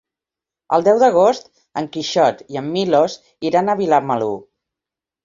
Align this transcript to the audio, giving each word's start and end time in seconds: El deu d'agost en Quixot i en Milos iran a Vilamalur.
El 0.77 0.85
deu 0.85 1.01
d'agost 1.01 1.51
en 1.81 1.87
Quixot 1.97 2.41
i 2.55 2.59
en 2.63 2.71
Milos 2.79 3.19
iran 3.51 3.71
a 3.71 3.77
Vilamalur. 3.83 4.31